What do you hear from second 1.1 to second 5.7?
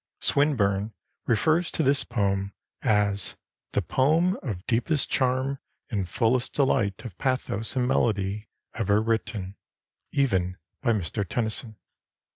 refers to this poem as 'the poem of deepest charm